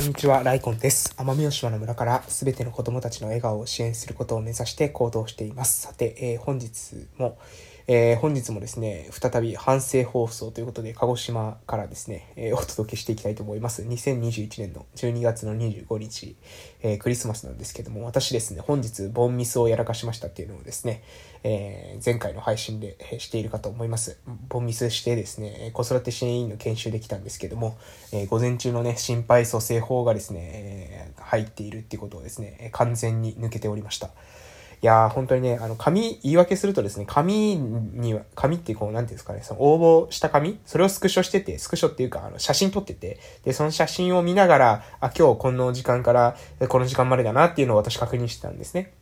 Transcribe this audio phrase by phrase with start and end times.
[0.00, 1.12] こんにちは、ライコンです。
[1.18, 5.82] 奄美大島の村からすべての子供たちの笑顔を支援することを目指して行動しています。
[5.82, 7.36] さて、えー、本日も、
[7.86, 13.82] えー、本日もですね、再び反省放送ということで、鹿児島からですね、えー、お届けしていきたいと思います。
[13.82, 16.36] 2021年の12月の25日、
[16.82, 21.02] えー、クリスマスなんですけども、私ですね、本日、ボンミスをやらかしましたっていうのをですね、
[21.42, 24.18] え前回の配信でしているかと思います。
[24.48, 27.78] ボンミスしてですね、子育て支援員の研修できたんですけども、
[28.12, 34.10] え午前中のね、心肺蘇生法がですね、え入っているっていうことをですね、完全に抜けておりました。
[34.82, 46.34] いやー、本当にね、あの、紙、言い訳するとですね、紙には、紙ってこう、なんていうんですかね、その応募した紙それをスクショしてて、スクショっていうか、あの、写真撮ってて、で、その写真を見ながら、あ、今日この時間から、
[46.68, 48.94] この時間までだなっていうのを私確認してたんですね。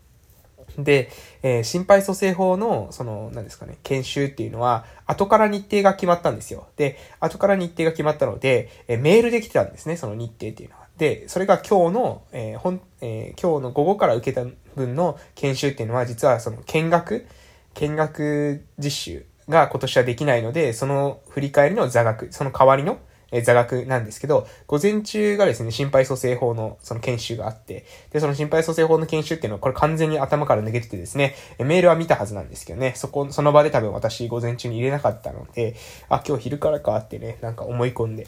[0.77, 1.11] で、
[1.43, 6.67] えー、心肺蘇生法の、その、何ですかね、研修っていうのは、後から日程が決まったんですよ。
[6.77, 10.78] で、後から日程が決まったので、えー、メールできてたんですね、その日程っていうのは。
[10.99, 17.27] で、それが今日の、えー、本、えー、今日の午後から受けた分の研修っていうのは、実はその見学、
[17.75, 22.99] 見学実習が今年はできないので、その振り返りの座学、その代わりの
[23.43, 35.77] 座学なんですけど、午前中がですね、心肺蘇生法のその研修があって、で、その心肺蘇生法の研修っていうのは、これ完全に頭から抜けててですね、メールは見たはずなんですけどね、そこ、その場で多分私午前中に入れなかったので、
[36.09, 38.27] あ、今日昼からかってね、なんか思い込んで、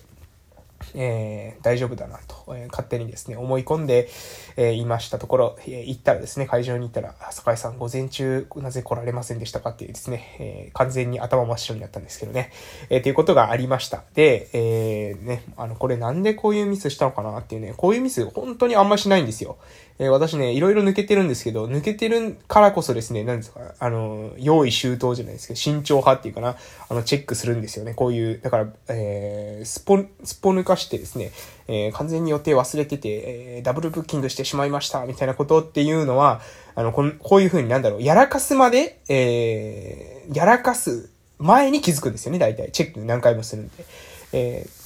[0.95, 4.09] えー、大丈夫だなと、えー、勝手にですね、思い込んで、
[4.57, 12.51] えー、いましたところ、え、行ったらですね、会場に行ったら、坂井さん午前中なぜ来られませんでしたかっていうですね、え、完全に頭真っ白になったんですけどね、
[12.89, 14.03] えー、ということがありました。
[14.15, 19.59] で、え、ね、あの、これなんでこういうミスしたのかなっていうね、こういうミス本当にあんましないんですよ。
[20.01, 26.57] えー、私ね、いろいろ抜けてるんですけど、抜けてるからこそですね、何ですか、あの、用意周到じゃないですけど、慎重派っていうかな、
[26.89, 27.93] あの、チェックするんですよね。
[27.93, 31.33] こういう、だから、えー、スポ、スポ抜かしてですね、
[31.69, 36.41] えー、完全に予定忘れてて、えー、ダブルブッキングしてしまいました、みたいなことっていうのは、
[36.75, 42.73] あの、ここういう風になんだろう、やらかすまで、えー、やらかす前に気づくんですよね、大体。
[42.73, 43.85] チェック何回もするんで。
[44.33, 44.80] えー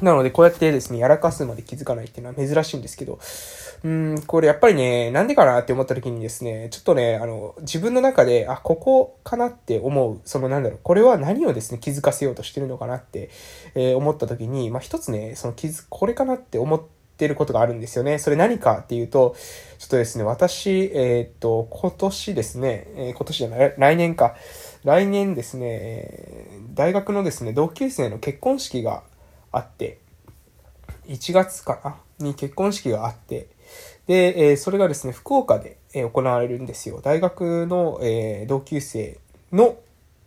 [0.00, 3.18] なので、こうやってですね、やらかすまで気づかないっていうのは珍しいんですけど、
[3.84, 13.30] うん、これやっぱりね、なんでかなって思った時にですね、ちょっとね、あの、自分の中で、あ、ここかなって思う、そのなんだろう、これは何をですね、気づかせようとしてるのかなって、
[13.74, 16.82] えー、思った時に、まあ、一つね、その気づ、これかなって思っ
[17.16, 18.18] てることがあるんですよね。
[18.18, 19.36] それ何かっていうと、
[19.78, 24.36] ちょっとですね、私、えー、っと、今年ですね、えー、今年じゃない、来年か、
[24.84, 29.02] 来年ですね、大学のですね、同級生の結婚式が
[29.52, 29.98] あって、
[31.06, 31.96] 1月かな？
[32.18, 33.48] に結婚式があって、
[34.06, 37.00] で、えー、それがですね、福岡で、えー、行われるんですよ。
[37.02, 39.18] 大学の、えー、同級生
[39.52, 39.76] の、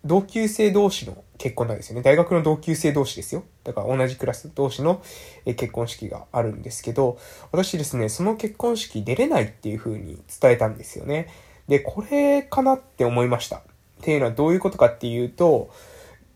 [0.04, 2.02] 同級生同士の結婚なんですよね。
[2.02, 3.44] 大学の同級生同士ですよ。
[3.64, 5.02] だから同じクラス同士の、
[5.44, 7.18] え結婚式があるんですけど、
[7.50, 11.28] 私ですね、その結婚式出れないっていう風に伝えたんですよね。
[11.68, 13.56] で、これかなって思いました。
[13.56, 13.60] っ
[14.02, 15.70] ていうのはどういうことかっていうと、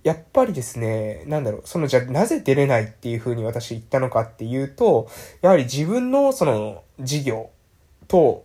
[0.03, 5.09] やっぱりですね、なんだろう、そのじゃあなぜ出れないっていうふうに私言ったのかっていうと、
[5.43, 7.51] やはり自分のその事業
[8.09, 8.45] と、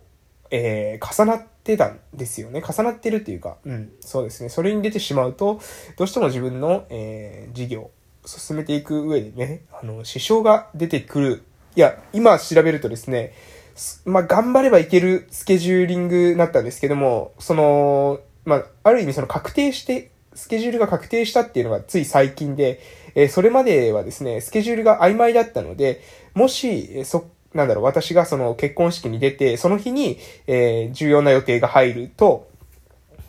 [0.50, 2.62] えー、重なってたんですよね。
[2.62, 4.48] 重なってるっていうか、うん、そうですね。
[4.48, 5.60] それに出てしまうと、
[5.96, 7.90] どうしても自分の、えー、事業、
[8.26, 11.42] 進めていく上でね、あの、支障が出てくる。
[11.74, 13.32] いや、今調べるとですね、
[14.04, 22.80] まあ、頑張ればいけるスケジューリングになったんですけども、その、まあ、ある意味その確定してスケジュールが確定したっていうのがつい最近で、
[23.14, 26.02] え、それまではですね、スケジュールが曖昧だったので、
[26.34, 32.48] もし、そ、なんだろう、私がその結婚式に出て、その日に、え、重要な予定が入ると、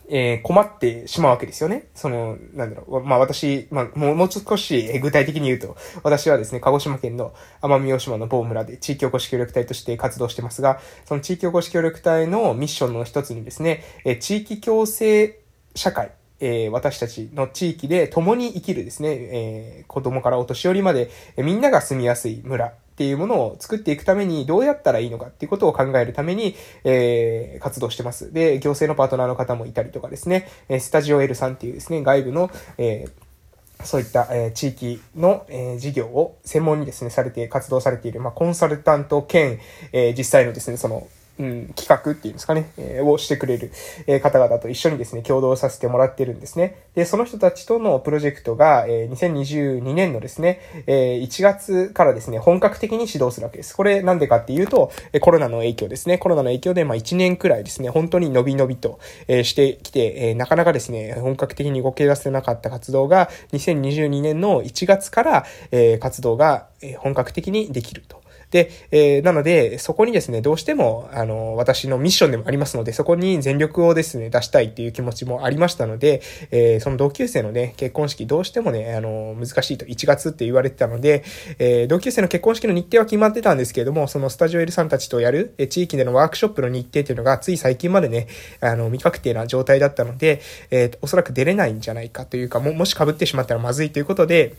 [0.09, 1.87] え、困ってしまうわけですよね。
[1.93, 3.03] その、なんだろう。
[3.03, 15.39] まあ私、まあもう、もう少し具体的に言うと、私はですね、鹿児島県の奄美大島の某村で地域おこし協力隊として活動してますが、その地域おこし協力隊のミッションの一つにですね、え、地域共生
[15.75, 28.33] 社会えー、私たちの地域で共に生きるですね、えー、子供からお年寄りまで、えー、みんなが住みやすい村っていうものを作っていくためにどうやったらいいのかっていうことを考えるために、えー、活動してます。
[28.33, 32.49] で、行政のパートナーの方もいたりとかですね、えスタジオ L さんっていうですね、外部の、
[32.79, 39.59] えー、そういった、えー、地域の、えー、事業を専門にですね、されて、活動されている、まあ、コンサルタント兼、
[39.91, 41.07] え、実際のですね、その、
[41.39, 43.71] うん、企画っていうんですかね、えー、をしてくれる、
[44.07, 46.75] え方々と一緒にですね、共同させてもらってるんですね。
[46.95, 53.75] で、その人たちとのプロジェクトが、えー、2022年のですね、えー、1月からですね、本格的に指導するわけです。
[53.75, 56.17] これなんでかっていうと、えコロナの影響ですね。
[56.17, 68.21] コロナの影響で、まあ1年くらいですね、本当に伸び伸びと、えしてきて、えなかなかですね、本格的に動き出せなかった活動が、2022年の1月から、え活動がえ本格的にできると。
[68.51, 76.21] で、えー、なので、そこにですね、どうしても、あの、私のミッションでもありますので、そこに全力をですね、出したいっていう気持ちもありましたので、
[76.51, 81.23] えー、その同級生のね、結婚式どうしてもね、あの、難しいと、1月って言われてたので、
[81.59, 88.27] えー、同級生の結婚式の日程は決まってたんですけれども、そのスタジオ L さんたちとやる、え地域でのワークショップの日程っていうのが、つい最近までね、
[88.61, 90.41] あの、未確定な状態だったので、
[90.71, 94.55] えー、おそらく出れないんじゃないかというか、も、もし被ってしまったらまずいということで、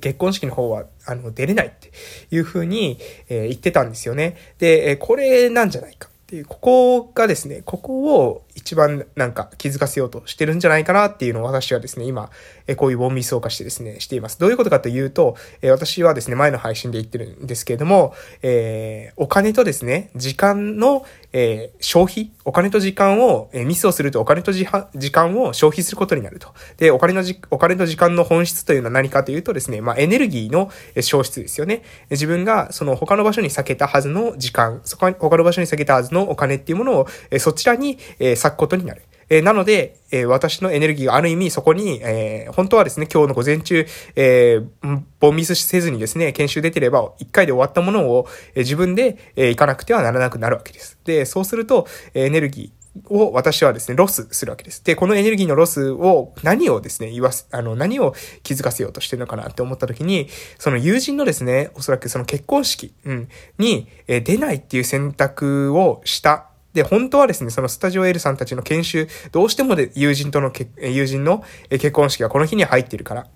[0.00, 1.90] 結婚式の方は、あの、出れないって
[2.30, 2.98] いうふうに、
[3.28, 4.36] え、言ってたんですよね。
[4.58, 12.28] で、え、これなんじゃないかっていう、ここがですね、ここを一番なんか気づかせようとしてるんじゃないかなっていうのを私はですね、今、
[12.66, 14.38] えこういうボンミスを化してですね、しています。
[14.38, 26.48] どういうことかというと、え私はですね、前の配信で言ってるんですけれども、えー、お金とですね、時間の、えー、消費、お金と時間を、え、ミスをするとお金と時間を消費することになると。
[26.78, 30.70] で、お金のじ、お金と時間の本質というのは何かというとですね、まあ、エネルギーの
[31.00, 31.82] 消失ですよね。
[32.10, 39.02] 自分がその他の場所に避けたはずの時間、そこ他の場所に避けたはずのお金っていうものを、えそちらに、え割くことになる。
[39.30, 43.86] えー、なので、えー、私のエネルギーがある意味そこに、えー、本当はですね、今日の午前中、
[44.16, 50.98] えー、凡ミスせずにですね、研修出てれば、一回で終わったものを、え、自分で、え、行かなくてはならなくなるわけです。
[51.04, 54.82] で、そうすると、えエネルギー、を私はですね、ロスするわけです。
[54.84, 60.28] で、このエネルギーのロスを、何をですね、言わす、あの、何を気づかせようとしてるのかなって思った時に、
[60.58, 63.28] その友人のですね、おそらくその結婚式、うん、
[63.58, 73.26] に、え出ないっていう選択をしたで、本当はですね、そのスタジオ L さんたちの研修、どうしてもで友人との友人の結婚式がこの日に入ってるから、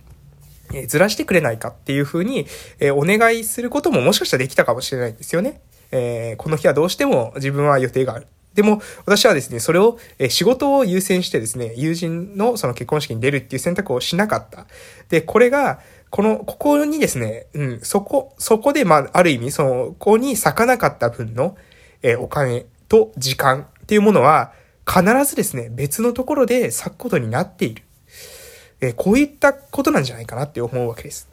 [0.72, 2.46] えずらしてくれないかっていうふうに、
[2.78, 5.60] えお願いすることももしかしたらできたかもしれないんですよね。
[5.90, 8.28] えー、この日はどうしても自分は予定がある。
[8.54, 14.66] でも、私はですね、それを、え仕事を優先してですね、友人のその結婚式に出るっていう選択をしなかった。
[15.08, 15.80] で、これが、
[16.10, 21.56] この、ここにですね、うん、そこ、そこで、まあ、ある意味、その、ここに咲かなかった分の、
[22.02, 24.52] えお金と時間っていうものは
[24.86, 27.84] 必ずですね、別のところで咲くことになっている。
[28.82, 31.26] え、こういったことなんじゃないかなって思うわけです。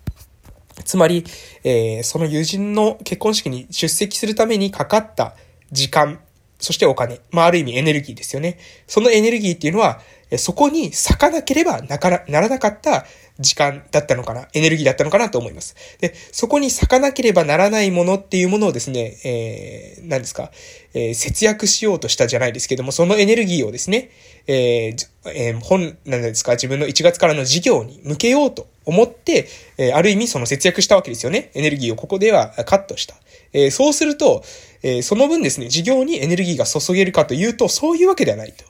[0.86, 1.26] つまり、
[1.66, 5.36] えー、その友人の結婚式に出席するためにかかった
[5.70, 6.22] 時間、
[6.60, 7.20] そしてお金。
[7.32, 8.58] まあ、ある意味エネルギーですよね。
[8.88, 10.00] そのエネルギーっていうのは、
[10.38, 13.06] そこに咲かなければなからならなかった
[13.40, 15.76] 時間だったのかな、エネルギーだったのかなと思います。
[16.00, 20.52] で、そこに咲かなければならないものっていうものをですね、えー、何ですか、
[20.94, 24.12] えー、節約しようとしたじゃないですけども、そのエネルギーをですね、
[24.46, 29.48] えー、えー、本、なんですか、自分の1月からの事業に向けようと思って、
[29.78, 31.52] えー、ある意味その節約したわけですよね。
[31.54, 33.16] エネルギーをここではカットした。
[33.54, 34.44] えー、そうすると、
[34.84, 38.66] えー、その分ですね、事業にエネルギーが注げるかというと、そういうわけではないと。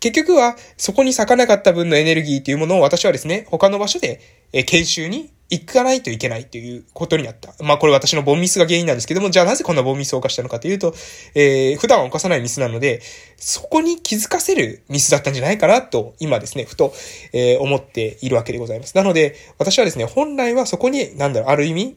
[0.00, 4.20] 結局は、そこに咲かなかった分のエネルギーというものを私はですね、他の場所で、
[4.52, 7.52] え研修に行かないといけないということになった。
[7.62, 10.94] まあこれ私のボンミスが原因なんですけども、じゃあなぜこんなボンミスを犯したのかというと、
[11.34, 13.00] えー、普段は犯さないミスなので、
[13.36, 16.92] そこに気づかせるミスだったんじゃないかなと、今ですね、ふと、
[17.32, 18.94] えー、思っているわけでございます。
[18.94, 21.96] なので、私はですね、本来はそこに、なんだろう、ある意味、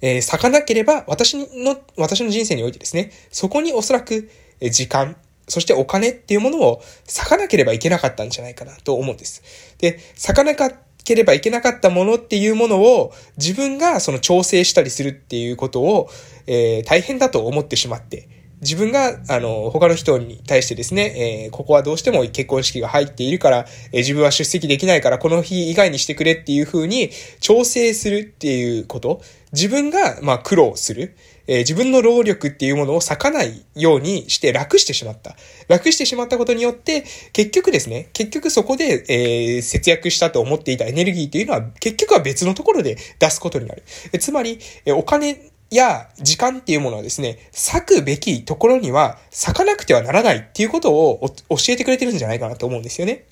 [0.00, 4.30] えー、咲かなければ、私の、私の人生においてですね、そこにおそらく、
[4.70, 5.16] 時間、
[5.48, 9.42] そしてお金っていうものを咲かなければいけなかったんじゃないかなと思うんです。
[9.78, 10.70] で、咲かなか
[11.04, 16.10] ければいけなかったものっていうものを自分がその調整したりするっていうことを、
[16.46, 18.28] えー、大変だと思ってしまって、
[18.62, 29.20] 自分が、あの、他の人に対してですね、えー、ここはどうしても結婚式が入っているから、えー、自分は出席できないから、この日以外にしてくれっていう風に調整するっていうこと、
[29.52, 31.16] 自分が、まあ、苦労する。
[31.46, 35.36] えー、自分の労力っていうものを割かないようにして楽してしまった。
[35.68, 43.82] 楽してしまったことによって、結局ですね、結局そこで、えー、節約したと思っていたエネルギーっていうのは、結局は別のところで出すことになる。
[44.12, 53.24] えつまり、えお金や時間っていうものはですね、咲くべきところには咲かなくてはならないっていうことを教えてくれてるんじゃないかなと思うんですよね。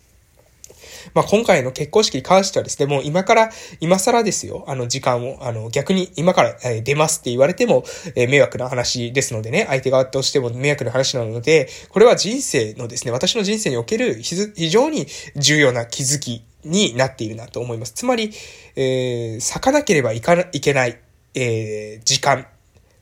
[1.15, 17.93] まあ、今回の結婚式に関してはですね、もう今から、今更ですよ、あの時間を、あの逆に今から出ますって言われても、え迷惑な話ですのでね、相手側としても迷惑な話なので、これは人生のですね、私の人生における非常に重要な気づきになっているなと思います。
[17.93, 18.33] つまり、
[18.77, 20.99] えー、咲かなければいかいけない、
[21.35, 22.47] えー、時間、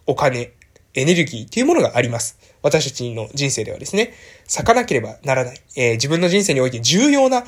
[0.07, 0.53] お金、
[0.95, 2.39] エネルギーっていうものがあります。
[2.63, 4.15] 私たちの人生ではですね、
[4.47, 7.45] 咲かなければならない、えー、自分の人生において重要な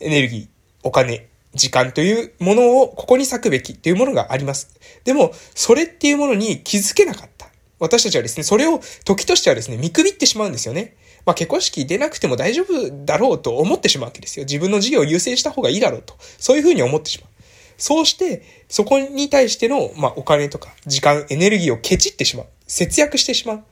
[0.00, 0.48] エネルギー、
[0.82, 4.78] お金、時間というものをここに割くべきっていうものがあります。
[5.04, 7.48] でも、それっていうものに気づけなかった。
[7.78, 10.96] 私たちはですね、それを時としてはですね、見くびってしまうんですよね。
[11.26, 14.44] まあ結婚式出なくても大丈夫だろうと思ってしまうわけですよ。
[14.44, 16.14] 自分の事業を優先した方がいいだろうと。
[16.38, 17.30] そういうふうに思ってしまう。
[17.76, 22.46] そうして、そこに対しての、まあ、お金とか、時間、エネルギーをケチってしまう。
[22.66, 23.64] 節約してしまう。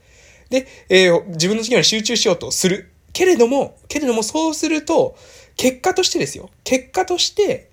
[0.49, 2.89] で、えー、自分の事業に集中しようとする。
[3.13, 5.15] けれども、けれどもそうすると、
[5.55, 6.49] 結果としてですよ。
[6.63, 7.69] 結果として、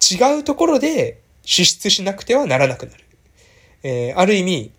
[0.00, 3.04] 違うところで支出しなくてはならなくなる。
[3.82, 4.72] えー、ある意味、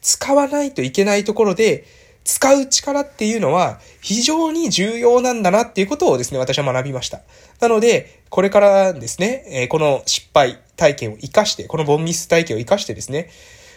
[0.00, 1.84] 使わないといけないところで、
[2.24, 7.20] 使う力っていうのは非常に重要なんだなっていうことをですね、私は学びました。
[7.60, 13.30] なので、これからですね、えこの失敗体験を活かして、このボンミス体験を活かしてですね、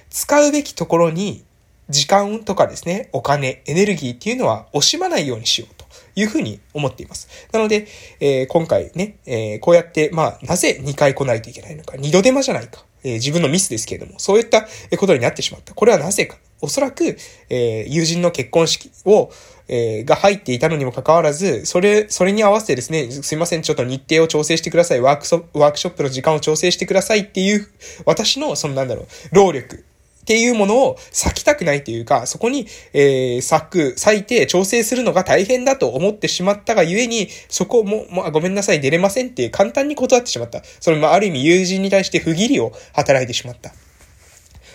[0.10, 1.44] 使うべきところに
[1.90, 5.76] 時間とかですね、お金、エネルギーっていうのは惜しまないようにしよう
[6.16, 7.28] いうふうに思っています。
[7.52, 7.88] なので、
[8.20, 15.74] えー、今回ね、えー、こうやって、まあ、なぜ2回来ないといけないのか、2度手間じゃないか、えー、自分のミスですけれども、そういったことになってしまった。
[15.74, 16.38] これはなぜか。
[16.62, 17.18] おそらく、
[17.50, 19.32] え、友人の結婚式を、
[19.70, 27.68] え、が入っていたのにもかかわらず、それ、それに合わせてですね、すいません、ちょっと日程を調整してください、ワークソワークショップの時間を調整してくださいっていう、
[28.06, 29.86] 私の、そのなんだろう、労力、
[30.30, 30.96] っていうものを
[31.26, 40.62] 割きたくないというか、そこに、えー、割く、割いて調整するのが大変だと思ってしまったがゆえに、そこも、もうごめんなさい、出れませんって簡単に断ってしまった。
[40.80, 43.74] それもある意味友人に対して不義理を働いてしまった。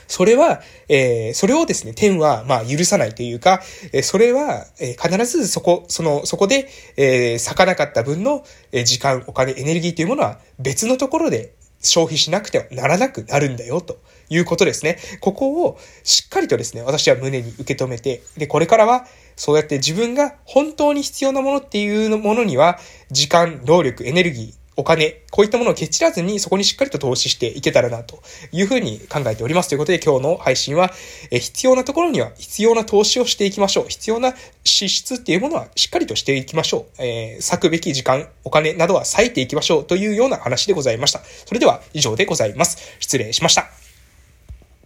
[0.09, 13.99] それは、えー、それをですね、天は、まあ、許さないというか、えー、それは、えー、必ずそこ、その、そこで、えー、咲かなかった分の、えー、時間、お金、エネルギーというものは別のところで消費しなくてはならなくなるんだよ、と
[14.29, 14.99] いうことですね。
[15.21, 22.79] ここをしっかりとですね、私は胸に受け止めて、で、これからは、そうやって自分が本当に必要なものっていうものには、
[23.11, 29.69] 時間、労力、エネルギー、お金、こういったものをケチらずにそこにしっかりと投資していけたらなというふうに考えております。
[29.69, 30.93] ということで今日の配信は、
[31.31, 33.87] え必要なところには必要な投資をしていきましょう。
[33.89, 37.03] 必要な支出っていうものはしっかりとしていきましょう。
[37.03, 41.21] えー、割くべき時間、お金などは割いていきましょうというような話でございました。
[41.47, 42.97] それでは以上でございます。
[42.99, 43.84] 失礼しました。